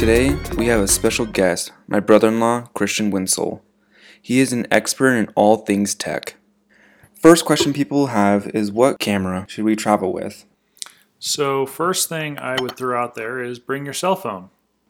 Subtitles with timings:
[0.00, 3.60] Today, we have a special guest, my brother in law, Christian Winsel.
[4.22, 6.36] He is an expert in all things tech.
[7.14, 10.46] First question people have is what camera should we travel with?
[11.18, 14.48] So, first thing I would throw out there is bring your cell phone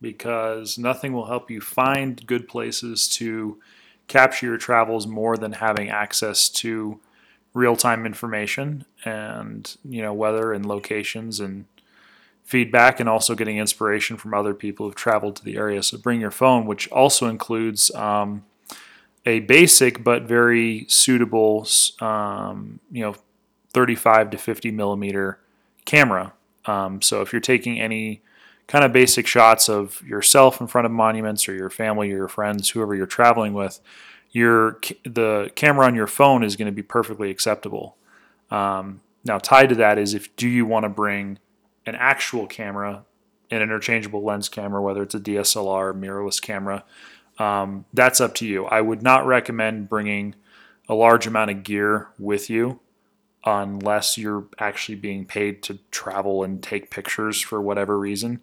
[0.00, 3.58] because nothing will help you find good places to
[4.06, 7.00] capture your travels more than having access to
[7.54, 11.64] real-time information and you know weather and locations and
[12.44, 16.20] feedback and also getting inspiration from other people who've traveled to the area so bring
[16.20, 18.44] your phone which also includes um,
[19.24, 21.66] a basic but very suitable
[22.00, 23.14] um, you know
[23.70, 25.38] 35 to 50 millimeter
[25.84, 26.32] camera
[26.66, 28.22] um, so if you're taking any
[28.66, 32.28] kind of basic shots of yourself in front of monuments or your family or your
[32.28, 33.80] friends whoever you're traveling with
[34.32, 37.96] your the camera on your phone is going to be perfectly acceptable.
[38.50, 41.38] Um, now, tied to that is if do you want to bring
[41.86, 43.04] an actual camera,
[43.50, 46.84] an interchangeable lens camera, whether it's a DSLR, mirrorless camera,
[47.38, 48.66] um, that's up to you.
[48.66, 50.34] I would not recommend bringing
[50.88, 52.80] a large amount of gear with you
[53.44, 58.40] unless you're actually being paid to travel and take pictures for whatever reason.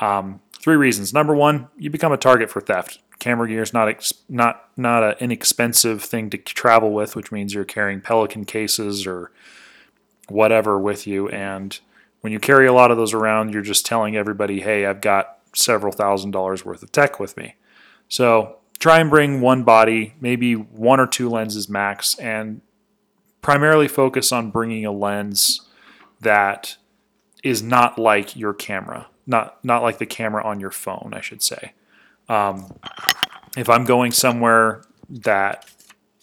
[0.00, 1.14] Um, three reasons.
[1.14, 5.02] Number one, you become a target for theft camera gear is not ex- not not
[5.02, 9.30] an inexpensive thing to travel with, which means you're carrying Pelican cases or
[10.28, 11.28] whatever with you.
[11.30, 11.78] And
[12.24, 15.40] when you carry a lot of those around, you're just telling everybody, "Hey, I've got
[15.54, 17.56] several thousand dollars worth of tech with me."
[18.08, 22.62] So try and bring one body, maybe one or two lenses max, and
[23.42, 25.68] primarily focus on bringing a lens
[26.18, 26.78] that
[27.42, 31.42] is not like your camera, not not like the camera on your phone, I should
[31.42, 31.74] say.
[32.30, 32.72] Um,
[33.54, 35.70] if I'm going somewhere that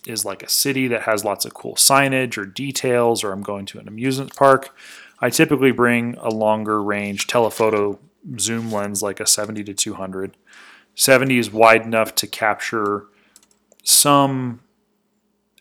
[0.07, 3.67] is like a city that has lots of cool signage or details, or I'm going
[3.67, 4.75] to an amusement park,
[5.21, 7.99] I typically bring a longer range telephoto
[8.39, 10.35] zoom lens like a 70 to 200.
[10.95, 13.05] 70 is wide enough to capture
[13.83, 14.61] some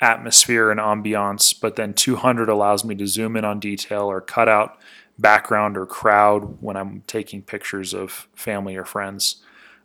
[0.00, 4.49] atmosphere and ambiance, but then 200 allows me to zoom in on detail or cut
[4.49, 4.78] out
[5.19, 9.43] background or crowd when I'm taking pictures of family or friends.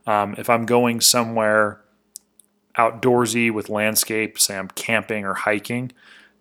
[0.07, 1.81] Um, if I'm going somewhere
[2.77, 5.91] outdoorsy with landscape, say I'm camping or hiking,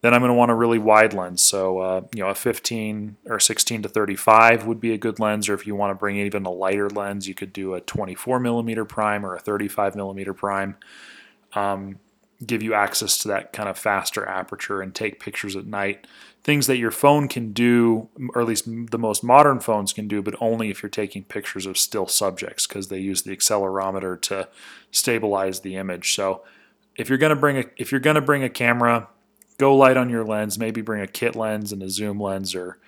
[0.05, 1.41] then I'm going to want a really wide lens.
[1.41, 5.49] So, uh, you know, a 15 or 16 to 35 would be a good lens.
[5.49, 8.39] Or if you want to bring even a lighter lens, you could do a 24
[8.39, 10.77] millimeter prime or a 35 millimeter prime.
[11.55, 12.01] Um,
[12.45, 16.07] give you access to that kind of faster aperture and take pictures at night.
[16.43, 20.21] Things that your phone can do, or at least the most modern phones can do,
[20.21, 24.49] but only if you're taking pictures of still subjects because they use the accelerometer to
[24.91, 26.15] stabilize the image.
[26.15, 26.43] So
[26.95, 29.09] if you're gonna bring a if you're gonna bring a camera,
[29.59, 30.59] go light on your lens.
[30.59, 32.79] Maybe bring a kit lens and a zoom lens, or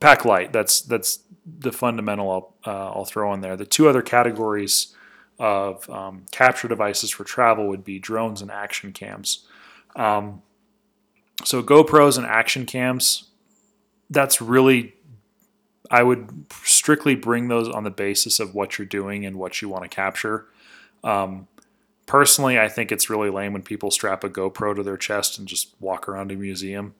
[0.00, 0.52] pack light.
[0.52, 3.56] That's that's the fundamental I'll, uh, I'll throw in there.
[3.56, 4.94] The two other categories
[5.38, 9.46] of um, capture devices for travel would be drones and action cams.
[9.96, 10.42] Um,
[11.44, 13.30] so GoPros and action cams,
[14.08, 14.94] that's really,
[15.90, 19.68] I would strictly bring those on the basis of what you're doing and what you
[19.68, 20.46] want to capture.
[21.02, 21.48] Um,
[22.12, 25.48] personally, I think it's really lame when people strap a GoPro to their chest and
[25.48, 26.94] just walk around a museum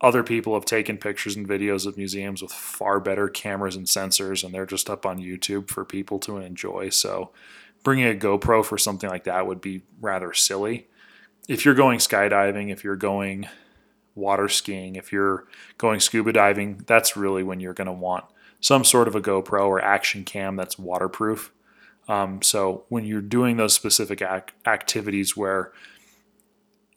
[0.00, 4.42] other people have taken pictures and videos of museums with far better cameras and sensors,
[4.42, 6.88] and they're just up on YouTube for people to enjoy.
[6.88, 7.30] So,
[7.82, 10.88] bringing a GoPro for something like that would be rather silly.
[11.48, 13.48] If you're going skydiving, if you're going
[14.14, 15.46] water skiing, if you're
[15.76, 18.24] going scuba diving, that's really when you're going to want
[18.60, 21.52] some sort of a GoPro or action cam that's waterproof.
[22.10, 25.72] Um, so, when you're doing those specific ac- activities where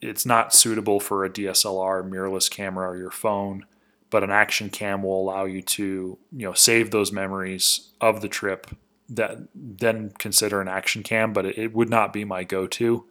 [0.01, 3.67] it's not suitable for a DSLR mirrorless camera or your phone,
[4.09, 8.27] but an action cam will allow you to, you know, save those memories of the
[8.27, 8.67] trip
[9.07, 13.05] that then consider an action cam, but it, it would not be my go-to.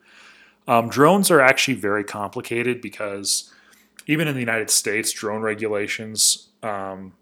[0.67, 3.53] Um, drones are actually very complicated because
[4.09, 7.13] even in the United States, drone regulations um,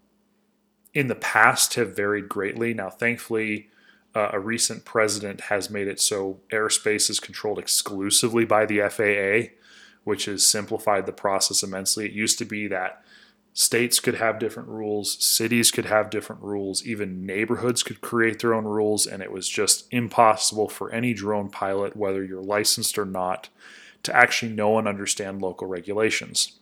[0.95, 2.73] in the past have varied greatly.
[2.73, 3.69] Now, thankfully,
[4.13, 9.55] uh, a recent president has made it so airspace is controlled exclusively by the FAA
[10.03, 12.05] which has simplified the process immensely.
[12.05, 13.03] It used to be that
[13.53, 18.53] states could have different rules, cities could have different rules, even neighborhoods could create their
[18.53, 23.05] own rules, and it was just impossible for any drone pilot, whether you're licensed or
[23.05, 23.49] not,
[24.03, 26.59] to actually know and understand local regulations.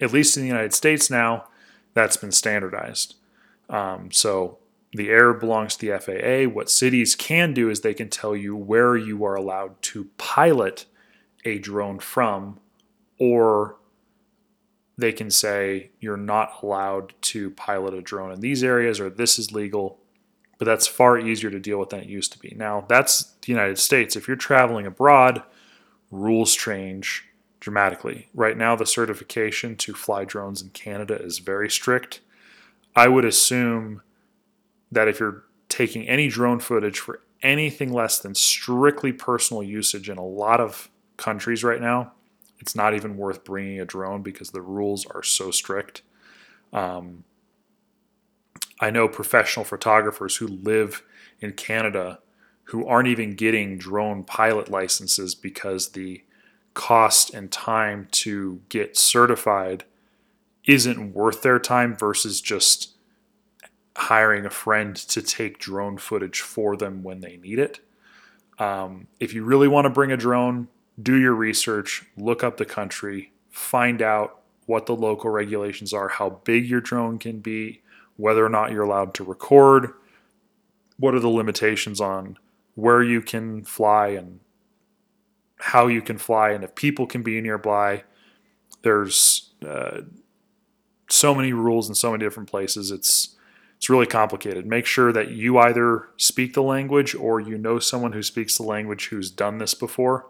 [0.00, 1.48] At least in the United States now,
[1.94, 3.16] that's been standardized.
[3.68, 4.58] Um, so
[4.96, 6.52] the air belongs to the FAA.
[6.52, 10.86] What cities can do is they can tell you where you are allowed to pilot
[11.44, 12.58] a drone from,
[13.18, 13.76] or
[14.98, 19.38] they can say you're not allowed to pilot a drone in these areas or this
[19.38, 19.98] is legal.
[20.58, 22.54] but that's far easier to deal with than it used to be.
[22.56, 24.16] Now, that's the United States.
[24.16, 25.42] If you're traveling abroad,
[26.10, 27.24] rules change
[27.60, 28.28] dramatically.
[28.34, 32.20] Right now, the certification to fly drones in Canada is very strict.
[32.94, 34.02] I would assume
[34.92, 40.18] that if you're taking any drone footage for anything less than strictly personal usage in
[40.18, 42.12] a lot of countries right now,
[42.58, 46.02] it's not even worth bringing a drone because the rules are so strict.
[46.72, 47.24] Um,
[48.80, 51.02] I know professional photographers who live
[51.40, 52.20] in Canada
[52.64, 56.22] who aren't even getting drone pilot licenses because the
[56.74, 59.84] cost and time to get certified
[60.66, 62.95] isn't worth their time versus just
[63.96, 67.80] hiring a friend to take drone footage for them when they need it.
[68.58, 70.68] Um, if you really want to bring a drone,
[71.00, 76.30] do your research, look up the country, find out what the local regulations are, how
[76.44, 77.82] big your drone can be,
[78.16, 79.92] whether or not you're allowed to record,
[80.98, 82.38] what are the limitations on
[82.74, 84.40] where you can fly and
[85.58, 88.04] how you can fly, and if people can be nearby.
[88.82, 90.02] There's uh,
[91.08, 92.90] so many rules in so many different places.
[92.90, 93.36] It's
[93.76, 94.66] it's really complicated.
[94.66, 98.62] Make sure that you either speak the language or you know someone who speaks the
[98.62, 100.26] language who's done this before,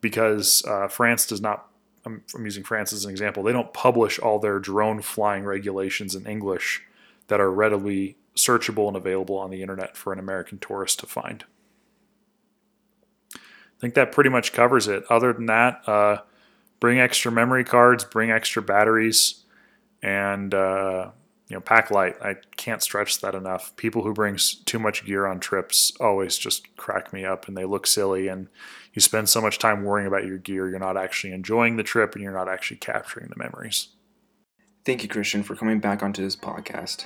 [0.00, 1.66] because uh, France does not.
[2.06, 3.42] I'm, using France as an example.
[3.42, 6.82] They don't publish all their drone flying regulations in English
[7.28, 11.44] that are readily searchable and available on the internet for an American tourist to find.
[13.34, 13.38] I
[13.80, 15.04] think that pretty much covers it.
[15.10, 16.18] Other than that, uh,
[16.80, 19.44] bring extra memory cards, bring extra batteries,
[20.02, 21.10] and uh,
[21.50, 22.16] you know, pack light.
[22.22, 23.74] I can't stretch that enough.
[23.74, 27.64] People who bring too much gear on trips always just crack me up, and they
[27.64, 28.28] look silly.
[28.28, 28.46] And
[28.94, 32.14] you spend so much time worrying about your gear, you're not actually enjoying the trip,
[32.14, 33.88] and you're not actually capturing the memories.
[34.84, 37.04] Thank you, Christian, for coming back onto this podcast.